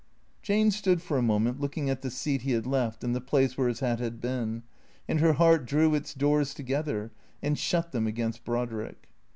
[0.41, 3.55] Jane stood for a moment looking at the seat he had left and the place
[3.55, 4.63] where his hat had been.
[5.07, 7.11] And her heart drew its doors together
[7.43, 9.07] and shut them against Brodrick.